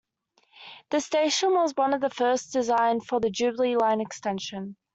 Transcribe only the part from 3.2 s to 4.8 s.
Jubilee Line Extension.